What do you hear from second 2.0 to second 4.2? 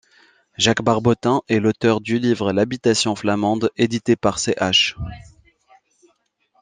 du livre L'habitation flamande, édité